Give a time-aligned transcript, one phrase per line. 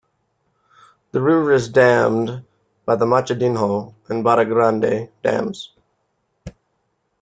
[1.11, 2.43] The river is dammed
[2.87, 5.73] by the Machadinho and Barra Grande Dams.